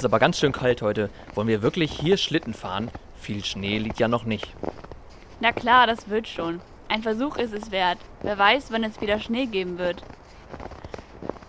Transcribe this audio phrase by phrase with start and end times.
[0.00, 1.10] Es ist aber ganz schön kalt heute.
[1.34, 2.90] Wollen wir wirklich hier Schlitten fahren?
[3.20, 4.48] Viel Schnee liegt ja noch nicht.
[5.40, 6.62] Na klar, das wird schon.
[6.88, 7.98] Ein Versuch ist es wert.
[8.22, 10.02] Wer weiß, wann es wieder Schnee geben wird.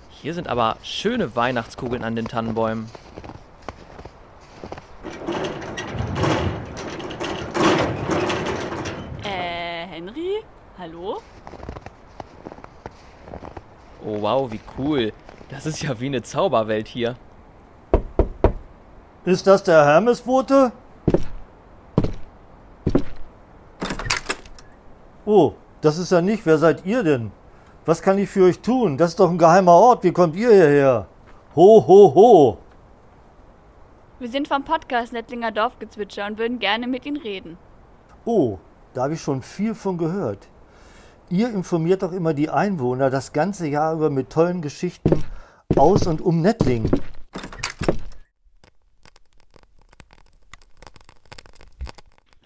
[0.09, 2.89] Hier sind aber schöne Weihnachtskugeln an den Tannenbäumen.
[9.23, 10.43] Äh, Henry?
[10.77, 11.21] Hallo?
[14.03, 15.13] Oh wow, wie cool.
[15.47, 17.15] Das ist ja wie eine Zauberwelt hier.
[19.23, 20.71] Ist das der Hermesbote?
[25.27, 26.43] Oh, das ist ja nicht.
[26.47, 27.31] Wer seid ihr denn?
[27.85, 28.97] Was kann ich für euch tun?
[28.97, 30.03] Das ist doch ein geheimer Ort.
[30.03, 31.07] Wie kommt ihr hierher?
[31.55, 32.57] Ho, ho, ho.
[34.17, 37.57] Wir sind vom Podcast Nettlinger Dorfgezwitscher und würden gerne mit Ihnen reden.
[38.25, 38.57] Oh,
[38.95, 40.47] da habe ich schon viel von gehört.
[41.29, 45.23] Ihr informiert doch immer die Einwohner das ganze Jahr über mit tollen Geschichten
[45.75, 46.89] aus und um Nettlingen.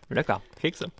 [0.10, 0.92] Lecker, Kekse.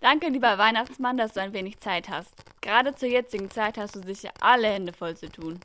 [0.00, 2.30] Danke, lieber Weihnachtsmann, dass du ein wenig Zeit hast.
[2.60, 5.60] Gerade zur jetzigen Zeit hast du sicher alle Hände voll zu tun.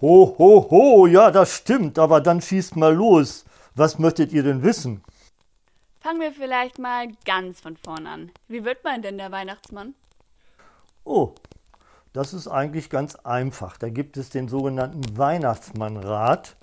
[0.00, 3.44] Ho, ho, ho, ja, das stimmt, aber dann schießt mal los.
[3.74, 5.02] Was möchtet ihr denn wissen?
[6.00, 8.30] Fangen wir vielleicht mal ganz von vorn an.
[8.48, 9.94] Wie wird man denn der Weihnachtsmann?
[11.04, 11.34] Oh,
[12.12, 13.76] das ist eigentlich ganz einfach.
[13.76, 16.56] Da gibt es den sogenannten Weihnachtsmannrat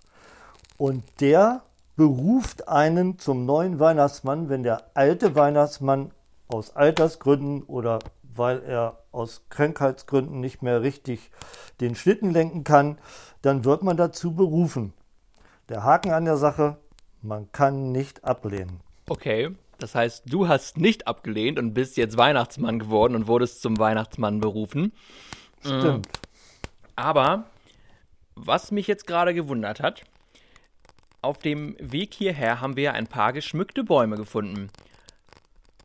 [0.77, 1.63] und der
[1.95, 6.11] beruft einen zum neuen Weihnachtsmann, wenn der alte Weihnachtsmann
[6.47, 7.99] aus Altersgründen oder
[8.37, 11.31] weil er aus Krankheitsgründen nicht mehr richtig
[11.79, 12.97] den Schlitten lenken kann,
[13.41, 14.93] dann wird man dazu berufen.
[15.69, 16.77] Der Haken an der Sache,
[17.21, 18.81] man kann nicht ablehnen.
[19.07, 23.77] Okay, das heißt, du hast nicht abgelehnt und bist jetzt Weihnachtsmann geworden und wurdest zum
[23.79, 24.93] Weihnachtsmann berufen.
[25.61, 26.07] Stimmt.
[26.95, 27.45] Aber
[28.35, 30.03] was mich jetzt gerade gewundert hat,
[31.25, 34.69] auf dem Weg hierher haben wir ein paar geschmückte Bäume gefunden.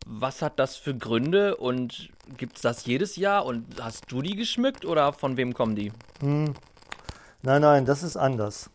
[0.07, 4.37] Was hat das für Gründe und gibt es das jedes Jahr und hast du die
[4.37, 5.93] geschmückt oder von wem kommen die?
[7.43, 8.71] Nein, nein, das ist anders.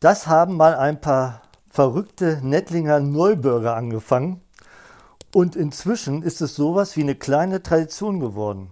[0.00, 4.40] Das haben mal ein paar verrückte Nettlinger Neubürger angefangen
[5.32, 8.70] und inzwischen ist es sowas wie eine kleine Tradition geworden.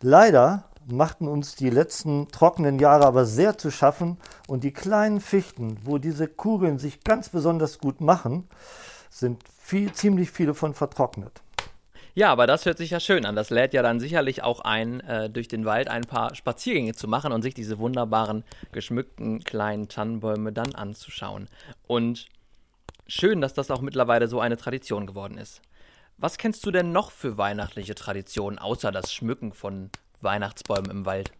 [0.00, 4.18] Leider machten uns die letzten trockenen Jahre aber sehr zu schaffen
[4.48, 8.48] und die kleinen Fichten, wo diese Kugeln sich ganz besonders gut machen,
[9.10, 11.42] sind viel, ziemlich viele von vertrocknet.
[12.14, 13.36] Ja, aber das hört sich ja schön an.
[13.36, 17.06] Das lädt ja dann sicherlich auch ein, äh, durch den Wald ein paar Spaziergänge zu
[17.06, 18.42] machen und sich diese wunderbaren
[18.72, 21.48] geschmückten kleinen Tannenbäume dann anzuschauen.
[21.86, 22.26] Und
[23.06, 25.60] schön, dass das auch mittlerweile so eine Tradition geworden ist.
[26.16, 29.90] Was kennst du denn noch für weihnachtliche Traditionen, außer das Schmücken von
[30.22, 31.30] Weihnachtsbäumen im Wald?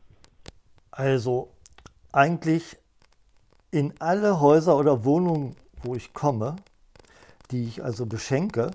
[0.90, 1.54] Also
[2.12, 2.76] eigentlich
[3.70, 6.56] in alle Häuser oder Wohnungen, wo ich komme,
[7.50, 8.70] die ich also beschenke,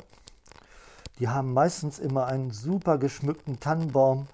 [1.20, 4.28] die haben meistens immer einen super geschmückten Tannenbaum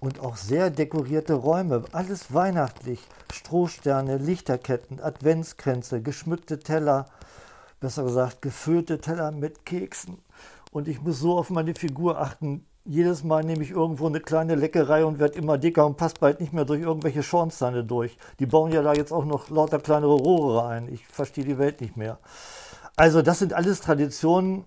[0.00, 1.84] und auch sehr dekorierte Räume.
[1.92, 3.00] Alles weihnachtlich.
[3.32, 7.06] Strohsterne, Lichterketten, Adventskränze, geschmückte Teller,
[7.80, 10.18] besser gesagt gefüllte Teller mit Keksen.
[10.70, 12.64] Und ich muss so auf meine Figur achten.
[12.90, 16.40] Jedes Mal nehme ich irgendwo eine kleine Leckerei und werde immer dicker und passt bald
[16.40, 18.18] nicht mehr durch irgendwelche Schornsteine durch.
[18.40, 20.88] Die bauen ja da jetzt auch noch lauter kleinere Rohre rein.
[20.92, 22.18] Ich verstehe die Welt nicht mehr.
[22.96, 24.64] Also das sind alles Traditionen,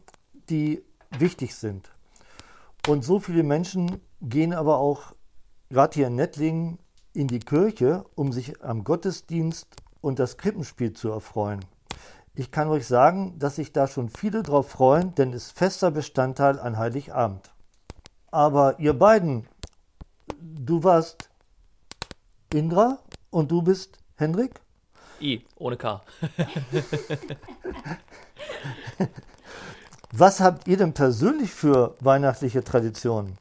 [0.49, 0.85] die
[1.19, 1.89] wichtig sind.
[2.87, 5.13] Und so viele Menschen gehen aber auch
[5.69, 6.79] gerade hier in Nettlingen
[7.11, 9.67] in die Kirche, um sich am Gottesdienst
[9.99, 11.59] und das Krippenspiel zu erfreuen.
[12.35, 15.91] Ich kann euch sagen, dass sich da schon viele drauf freuen, denn es ist fester
[15.91, 17.52] Bestandteil an Heiligabend.
[18.33, 19.45] Aber ihr beiden,
[20.41, 21.29] du warst
[22.51, 22.97] Indra
[23.29, 24.59] und du bist Hendrik?
[25.21, 26.01] I, ohne K.
[30.11, 33.37] Was habt ihr denn persönlich für weihnachtliche Traditionen?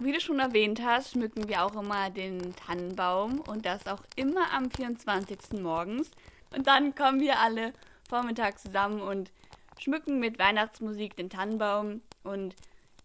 [0.00, 4.52] Wie du schon erwähnt hast, schmücken wir auch immer den Tannenbaum und das auch immer
[4.52, 5.62] am 24.
[5.62, 6.10] morgens.
[6.52, 7.72] Und dann kommen wir alle
[8.08, 9.30] vormittags zusammen und
[9.78, 12.00] schmücken mit Weihnachtsmusik den Tannenbaum.
[12.24, 12.56] Und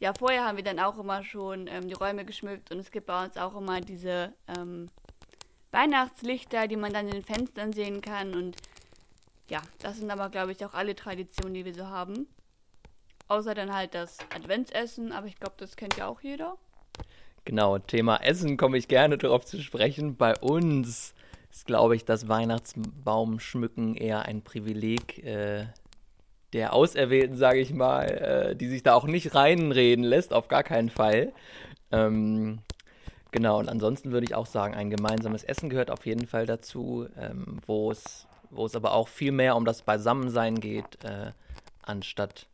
[0.01, 3.05] ja, vorher haben wir dann auch immer schon ähm, die Räume geschmückt und es gibt
[3.05, 4.89] bei uns auch immer diese ähm,
[5.69, 8.33] Weihnachtslichter, die man dann in den Fenstern sehen kann.
[8.33, 8.57] Und
[9.47, 12.27] ja, das sind aber, glaube ich, auch alle Traditionen, die wir so haben.
[13.27, 16.57] Außer dann halt das Adventsessen, aber ich glaube, das kennt ja auch jeder.
[17.45, 20.17] Genau, Thema Essen komme ich gerne darauf zu sprechen.
[20.17, 21.13] Bei uns
[21.51, 25.67] ist, glaube ich, das Weihnachtsbaumschmücken eher ein Privileg äh,
[26.53, 28.05] der Auserwählten, sage ich mal,
[28.51, 31.31] äh, die sich da auch nicht reinreden lässt, auf gar keinen Fall.
[31.91, 32.59] Ähm,
[33.31, 37.07] Genau, und ansonsten würde ich auch sagen, ein gemeinsames Essen gehört auf jeden Fall dazu,
[37.17, 38.27] ähm, wo es
[38.75, 41.31] aber auch viel mehr um das Beisammensein geht, äh,
[41.81, 42.47] anstatt,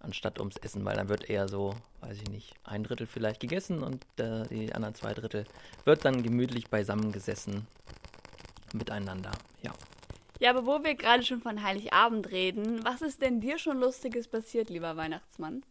[0.00, 3.82] anstatt ums Essen, weil dann wird eher so, weiß ich nicht, ein Drittel vielleicht gegessen
[3.82, 5.46] und äh, die anderen zwei Drittel
[5.86, 7.66] wird dann gemütlich beisammen gesessen
[8.74, 9.32] miteinander,
[9.62, 9.72] ja.
[10.44, 14.28] Ja, aber wo wir gerade schon von Heiligabend reden, was ist denn dir schon Lustiges
[14.28, 15.62] passiert, lieber Weihnachtsmann?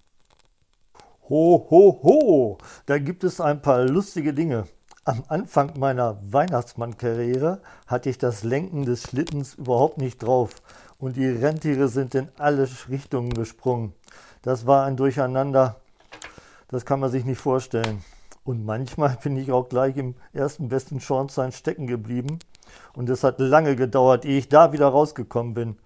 [1.29, 2.57] Ho, ho, ho!
[2.87, 4.65] Da gibt es ein paar lustige Dinge.
[5.05, 10.55] Am Anfang meiner Weihnachtsmann-Karriere hatte ich das Lenken des Schlittens überhaupt nicht drauf
[10.97, 13.93] und die Rentiere sind in alle Richtungen gesprungen.
[14.41, 15.79] Das war ein Durcheinander,
[16.69, 18.03] das kann man sich nicht vorstellen.
[18.43, 22.39] Und manchmal bin ich auch gleich im ersten besten Schornstein stecken geblieben
[22.95, 25.77] und es hat lange gedauert, ehe ich da wieder rausgekommen bin.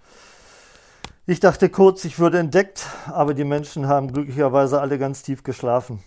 [1.26, 6.02] Ich dachte kurz, ich würde entdeckt, aber die Menschen haben glücklicherweise alle ganz tief geschlafen.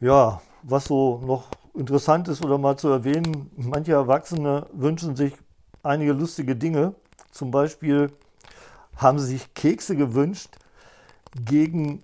[0.00, 5.34] Ja, was so noch interessant ist oder mal zu erwähnen, manche Erwachsene wünschen sich
[5.82, 6.94] einige lustige Dinge.
[7.30, 8.10] Zum Beispiel
[8.96, 10.56] haben sie sich Kekse gewünscht
[11.34, 12.02] gegen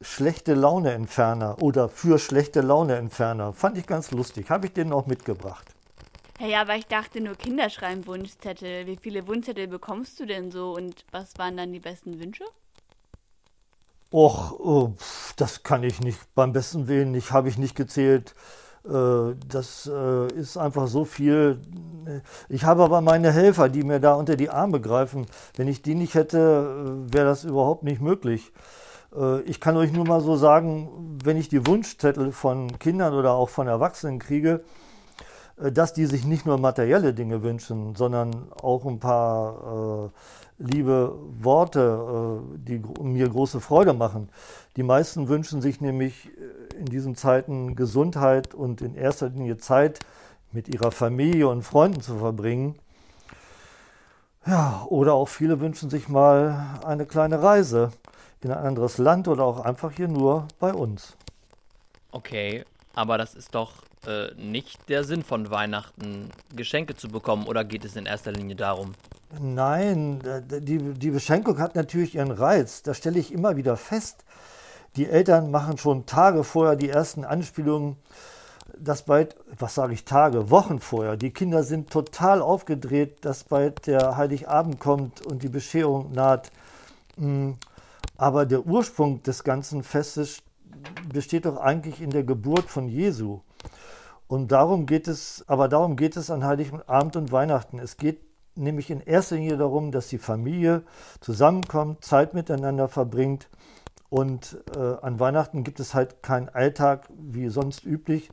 [0.00, 3.52] schlechte Laune-Entferner oder für schlechte Laune-Entferner.
[3.52, 4.50] Fand ich ganz lustig.
[4.50, 5.75] Habe ich denen auch mitgebracht.
[6.38, 8.86] Hey, aber ich dachte nur Kinder schreiben Wunschzettel.
[8.86, 12.44] Wie viele Wunschzettel bekommst du denn so und was waren dann die besten Wünsche?
[14.12, 14.92] Och, oh,
[15.36, 16.18] das kann ich nicht.
[16.34, 18.34] Beim besten Willen nicht, habe ich nicht gezählt.
[18.84, 21.58] Äh, das äh, ist einfach so viel.
[22.50, 25.26] Ich habe aber meine Helfer, die mir da unter die Arme greifen.
[25.56, 28.52] Wenn ich die nicht hätte, wäre das überhaupt nicht möglich.
[29.46, 33.48] Ich kann euch nur mal so sagen, wenn ich die Wunschzettel von Kindern oder auch
[33.48, 34.62] von Erwachsenen kriege,
[35.56, 40.10] dass die sich nicht nur materielle Dinge wünschen, sondern auch ein paar
[40.58, 44.28] äh, liebe Worte, äh, die mir große Freude machen.
[44.76, 50.00] Die meisten wünschen sich nämlich äh, in diesen Zeiten Gesundheit und in erster Linie Zeit
[50.52, 52.76] mit ihrer Familie und Freunden zu verbringen.
[54.46, 57.90] Ja, oder auch viele wünschen sich mal eine kleine Reise
[58.42, 61.16] in ein anderes Land oder auch einfach hier nur bei uns.
[62.12, 62.64] Okay,
[62.96, 63.74] aber das ist doch
[64.06, 68.56] äh, nicht der Sinn von Weihnachten, Geschenke zu bekommen, oder geht es in erster Linie
[68.56, 68.94] darum?
[69.38, 72.82] Nein, die, die Beschenkung hat natürlich ihren Reiz.
[72.82, 74.24] Das stelle ich immer wieder fest.
[74.96, 77.96] Die Eltern machen schon Tage vorher die ersten Anspielungen,
[78.78, 83.86] dass bald, was sage ich, Tage, Wochen vorher, die Kinder sind total aufgedreht, dass bald
[83.86, 86.50] der Heiligabend kommt und die Bescherung naht.
[87.18, 87.56] Hm,
[88.16, 90.42] aber der Ursprung des ganzen Festes
[91.12, 93.40] besteht doch eigentlich in der Geburt von Jesu.
[94.28, 97.78] Und darum geht es, aber darum geht es an Heiligabend und Weihnachten.
[97.78, 98.20] Es geht
[98.56, 100.82] nämlich in erster Linie darum, dass die Familie
[101.20, 103.48] zusammenkommt, Zeit miteinander verbringt.
[104.08, 108.30] Und äh, an Weihnachten gibt es halt keinen Alltag wie sonst üblich,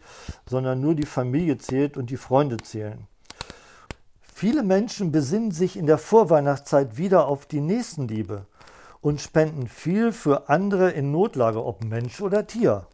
[0.47, 3.07] sondern nur die Familie zählt und die Freunde zählen.
[4.21, 8.45] Viele Menschen besinnen sich in der Vorweihnachtszeit wieder auf die Nächstenliebe
[9.03, 12.87] und spenden viel für andere in Notlage, ob Mensch oder Tier.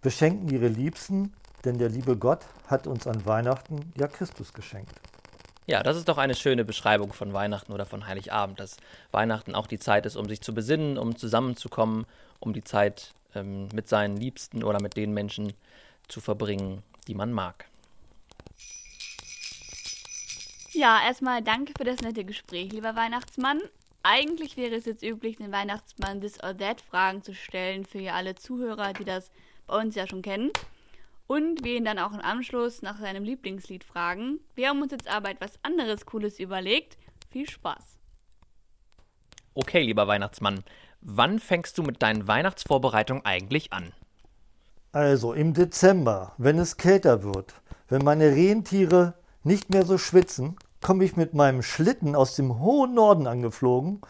[0.00, 1.32] Beschenken ihre Liebsten
[1.66, 4.94] denn der liebe Gott hat uns an Weihnachten ja Christus geschenkt.
[5.66, 8.76] Ja, das ist doch eine schöne Beschreibung von Weihnachten oder von Heiligabend, dass
[9.10, 12.06] Weihnachten auch die Zeit ist, um sich zu besinnen, um zusammenzukommen,
[12.38, 15.54] um die Zeit ähm, mit seinen Liebsten oder mit den Menschen
[16.06, 17.66] zu verbringen, die man mag.
[20.72, 23.60] Ja, erstmal danke für das nette Gespräch, lieber Weihnachtsmann.
[24.08, 28.36] Eigentlich wäre es jetzt üblich, den Weihnachtsmann this or that Fragen zu stellen für alle
[28.36, 29.32] Zuhörer, die das
[29.66, 30.52] bei uns ja schon kennen
[31.26, 34.38] und wir ihn dann auch im Anschluss nach seinem Lieblingslied fragen.
[34.54, 36.98] Wir haben uns jetzt aber etwas anderes Cooles überlegt.
[37.30, 37.98] Viel Spaß.
[39.54, 40.62] Okay, lieber Weihnachtsmann,
[41.00, 43.92] wann fängst du mit deinen Weihnachtsvorbereitungen eigentlich an?
[44.92, 47.54] Also im Dezember, wenn es kälter wird,
[47.88, 52.94] wenn meine Rentiere nicht mehr so schwitzen, komme ich mit meinem Schlitten aus dem hohen
[52.94, 54.02] Norden angeflogen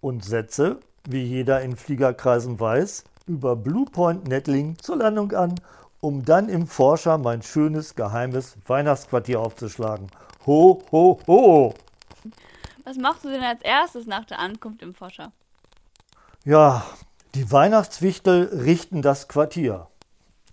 [0.00, 5.54] und setze, wie jeder in Fliegerkreisen weiß, über Blue Point Nettling zur Landung an
[6.00, 10.08] um dann im Forscher mein schönes, geheimes Weihnachtsquartier aufzuschlagen.
[10.46, 11.74] Ho, ho, ho!
[12.82, 15.30] Was machst du denn als erstes nach der Ankunft im Forscher?
[16.44, 16.84] Ja,
[17.36, 19.86] die Weihnachtswichtel richten das Quartier.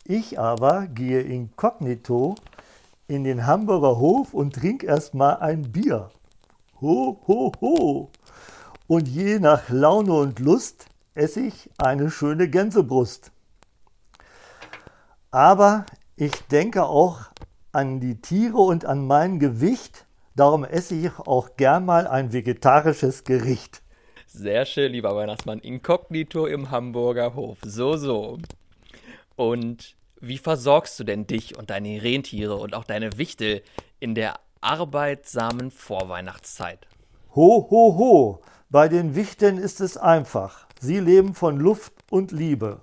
[0.06, 2.36] Ich aber gehe inkognito
[3.13, 6.10] in den Hamburger Hof und trinke erstmal ein Bier.
[6.82, 8.10] Ho, ho, ho!
[8.88, 13.32] Und je nach Laune und Lust esse ich eine schöne Gänsebrust.
[15.32, 17.22] Aber ich denke auch
[17.72, 20.05] an die Tiere und an mein Gewicht.
[20.36, 23.84] Darum esse ich auch gern mal ein vegetarisches Gericht.
[24.27, 25.60] Sehr schön, lieber Weihnachtsmann.
[25.60, 27.60] Inkognito im Hamburger Hof.
[27.63, 28.39] So, so.
[29.36, 33.62] Und wie versorgst du denn dich und deine Rentiere und auch deine Wichtel
[34.00, 36.88] in der arbeitsamen Vorweihnachtszeit?
[37.36, 38.42] Ho, ho, ho!
[38.70, 40.65] Bei den Wichteln ist es einfach.
[40.80, 42.80] Sie leben von Luft und Liebe.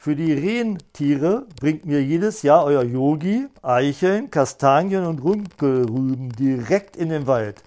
[0.00, 7.10] Für die Rentiere bringt mir jedes Jahr euer Yogi Eicheln, Kastanien und Runkelrüben direkt in
[7.10, 7.62] den Wald.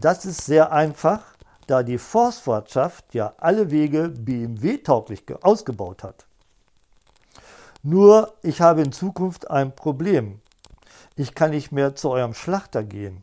[0.00, 1.22] Das ist sehr einfach,
[1.66, 6.26] da die Forstwirtschaft ja alle Wege BMW-tauglich ausgebaut hat.
[7.82, 10.40] Nur ich habe in Zukunft ein Problem.
[11.16, 13.20] Ich kann nicht mehr zu eurem Schlachter gehen.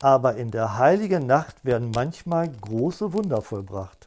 [0.00, 4.06] Aber in der heiligen Nacht werden manchmal große Wunder vollbracht.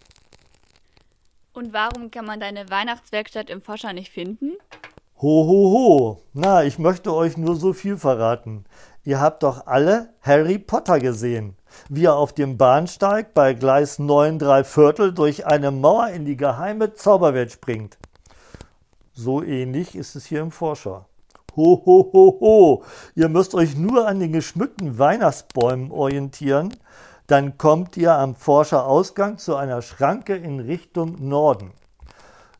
[1.53, 4.51] Und warum kann man deine Weihnachtswerkstatt im Foscher nicht finden?
[5.21, 6.21] Ho, ho, ho.
[6.33, 8.65] Na, ich möchte euch nur so viel verraten.
[9.03, 11.55] Ihr habt doch alle Harry Potter gesehen,
[11.89, 16.37] wie er auf dem Bahnsteig bei Gleis 9 3 Viertel durch eine Mauer in die
[16.37, 17.97] geheime Zauberwelt springt.
[19.15, 21.05] So ähnlich ist es hier im Forscher.
[21.55, 22.83] Ho, ho, ho, ho.
[23.15, 26.73] Ihr müsst euch nur an den geschmückten Weihnachtsbäumen orientieren
[27.27, 31.71] dann kommt ihr am Forscherausgang zu einer Schranke in Richtung Norden.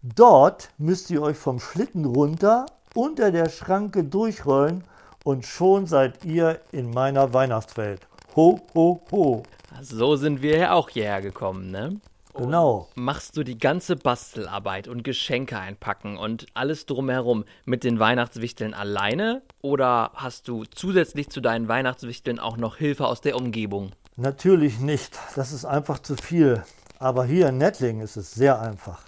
[0.02, 4.84] Dort müsst ihr euch vom Schlitten runter unter der Schranke durchrollen
[5.24, 8.08] und schon seid ihr in meiner Weihnachtswelt.
[8.36, 9.44] Ho, ho, ho.
[9.82, 12.00] So sind wir ja auch hierher gekommen, ne?
[12.38, 12.90] Genau.
[12.96, 19.42] Machst du die ganze Bastelarbeit und Geschenke einpacken und alles drumherum mit den Weihnachtswichteln alleine?
[19.62, 23.92] Oder hast du zusätzlich zu deinen Weihnachtswichteln auch noch Hilfe aus der Umgebung?
[24.18, 25.18] Natürlich nicht.
[25.36, 26.64] Das ist einfach zu viel.
[27.00, 29.02] Aber hier in Nettlingen ist es sehr einfach.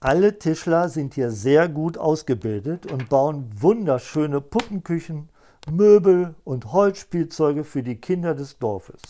[0.00, 5.28] Alle Tischler sind hier sehr gut ausgebildet und bauen wunderschöne Puppenküchen,
[5.70, 9.00] Möbel und Holzspielzeuge für die Kinder des Dorfes.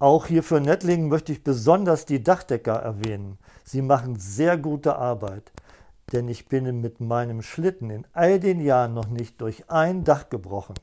[0.00, 3.38] Auch hier für Nettlingen möchte ich besonders die Dachdecker erwähnen.
[3.64, 5.50] Sie machen sehr gute Arbeit,
[6.12, 10.28] denn ich bin mit meinem Schlitten in all den Jahren noch nicht durch ein Dach
[10.28, 10.74] gebrochen.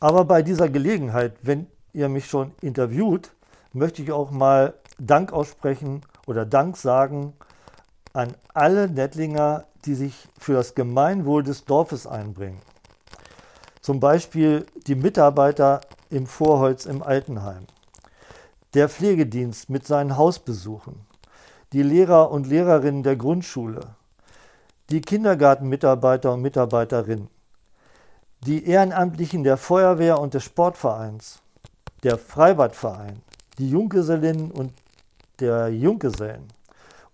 [0.00, 3.32] Aber bei dieser Gelegenheit, wenn ihr mich schon interviewt,
[3.72, 7.32] möchte ich auch mal Dank aussprechen oder Dank sagen
[8.12, 12.60] an alle Nettlinger, die sich für das Gemeinwohl des Dorfes einbringen.
[13.80, 15.80] Zum Beispiel die Mitarbeiter
[16.12, 17.66] im Vorholz im Altenheim,
[18.74, 21.06] der Pflegedienst mit seinen Hausbesuchen,
[21.72, 23.80] die Lehrer und Lehrerinnen der Grundschule,
[24.90, 27.28] die Kindergartenmitarbeiter und Mitarbeiterinnen,
[28.46, 31.40] die Ehrenamtlichen der Feuerwehr und des Sportvereins,
[32.02, 33.22] der Freibadverein,
[33.58, 34.72] die Junggesellinnen und
[35.40, 36.48] der Junggesellen.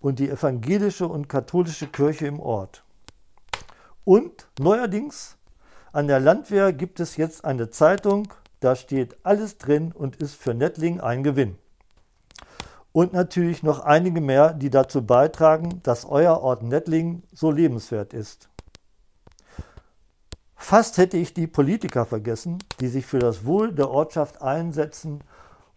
[0.01, 2.83] Und die evangelische und katholische Kirche im Ort.
[4.05, 5.35] Und neuerdings
[5.91, 10.53] an der Landwehr gibt es jetzt eine Zeitung, da steht alles drin und ist für
[10.53, 11.57] Nettling ein Gewinn.
[12.91, 18.49] Und natürlich noch einige mehr, die dazu beitragen, dass euer Ort Nettling so lebenswert ist.
[20.55, 25.23] Fast hätte ich die Politiker vergessen, die sich für das Wohl der Ortschaft einsetzen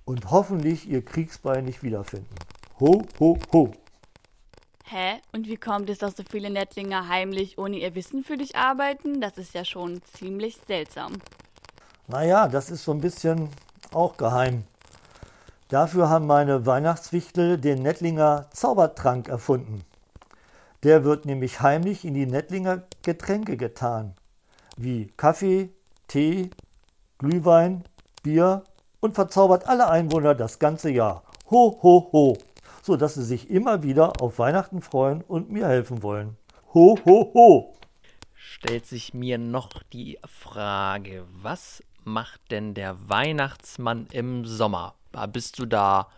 [0.04, 2.34] und hoffentlich ihr Kriegsbein nicht wiederfinden.
[2.80, 3.70] Ho, ho, ho.
[4.84, 5.20] Hä?
[5.32, 9.20] Und wie kommt es, dass so viele Nettlinger heimlich ohne ihr Wissen für dich arbeiten?
[9.20, 11.12] Das ist ja schon ziemlich seltsam.
[12.08, 13.48] Naja, das ist so ein bisschen
[13.92, 14.64] auch geheim.
[15.68, 19.84] Dafür haben meine Weihnachtswichtel den Nettlinger Zaubertrank erfunden.
[20.82, 24.14] Der wird nämlich heimlich in die Nettlinger Getränke getan
[24.76, 25.70] wie Kaffee,
[26.08, 26.50] Tee,
[27.18, 27.84] Glühwein,
[28.22, 28.64] Bier
[29.00, 31.22] und verzaubert alle Einwohner das ganze Jahr.
[31.50, 32.36] Ho, ho, ho.
[32.82, 36.36] So dass sie sich immer wieder auf Weihnachten freuen und mir helfen wollen.
[36.74, 37.74] Ho, ho, ho.
[38.34, 44.94] Stellt sich mir noch die Frage, was macht denn der Weihnachtsmann im Sommer?
[45.32, 46.08] Bist du da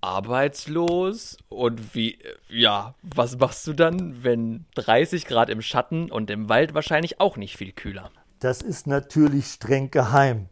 [0.00, 2.18] arbeitslos und wie,
[2.48, 7.36] ja, was machst du dann, wenn 30 Grad im Schatten und im Wald wahrscheinlich auch
[7.36, 8.10] nicht viel kühler?
[8.40, 10.48] Das ist natürlich streng geheim.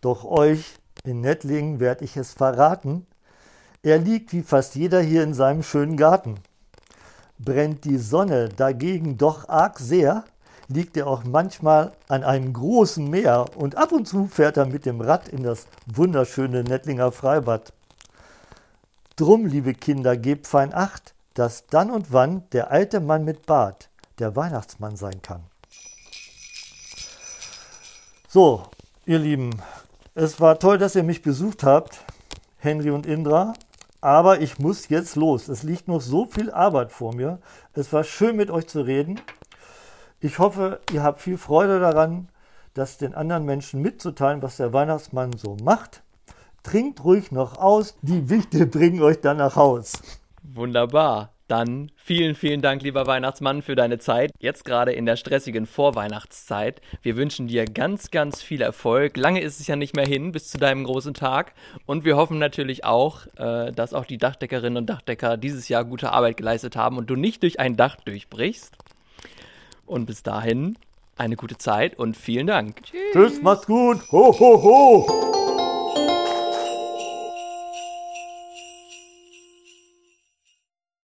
[0.00, 3.06] Doch euch in Nettlingen werde ich es verraten.
[3.82, 6.36] Er liegt wie fast jeder hier in seinem schönen Garten.
[7.38, 10.24] Brennt die Sonne dagegen doch arg sehr,
[10.68, 14.86] liegt er auch manchmal an einem großen Meer und ab und zu fährt er mit
[14.86, 17.72] dem Rad in das wunderschöne Nettlinger Freibad.
[19.16, 23.88] Drum, liebe Kinder, gebt fein acht, dass dann und wann der alte Mann mit Bart
[24.18, 25.42] der Weihnachtsmann sein kann.
[28.28, 28.64] So,
[29.06, 29.50] ihr Lieben,
[30.14, 31.98] es war toll, dass ihr mich besucht habt,
[32.58, 33.54] Henry und Indra,
[34.00, 35.48] aber ich muss jetzt los.
[35.48, 37.38] Es liegt noch so viel Arbeit vor mir.
[37.72, 39.18] Es war schön mit euch zu reden.
[40.24, 42.30] Ich hoffe, ihr habt viel Freude daran,
[42.72, 46.02] das den anderen Menschen mitzuteilen, was der Weihnachtsmann so macht.
[46.62, 50.00] Trinkt ruhig noch aus, die Wichte bringen euch dann nach Haus.
[50.42, 51.34] Wunderbar.
[51.46, 54.30] Dann vielen, vielen Dank, lieber Weihnachtsmann, für deine Zeit.
[54.38, 56.80] Jetzt gerade in der stressigen Vorweihnachtszeit.
[57.02, 59.18] Wir wünschen dir ganz, ganz viel Erfolg.
[59.18, 61.52] Lange ist es ja nicht mehr hin bis zu deinem großen Tag.
[61.84, 66.12] Und wir hoffen natürlich auch, äh, dass auch die Dachdeckerinnen und Dachdecker dieses Jahr gute
[66.12, 68.74] Arbeit geleistet haben und du nicht durch ein Dach durchbrichst.
[69.86, 70.76] Und bis dahin
[71.16, 72.82] eine gute Zeit und vielen Dank.
[72.84, 74.00] Tschüss, Tschüss macht's gut.
[74.10, 75.43] Ho, ho, ho.